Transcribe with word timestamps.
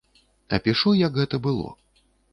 Апішу, 0.57 0.93
як 1.01 1.19
гэта 1.21 1.35
было. 1.45 1.69